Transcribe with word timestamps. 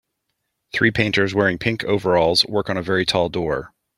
Three 0.73 0.89
painters 0.89 1.35
wearing 1.35 1.59
pink 1.59 1.83
overalls 1.83 2.43
work 2.47 2.71
on 2.71 2.77
a 2.77 2.81
very 2.81 3.05
tall 3.05 3.29
door. 3.29 3.71